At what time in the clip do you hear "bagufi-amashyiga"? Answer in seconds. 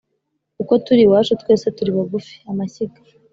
1.97-2.99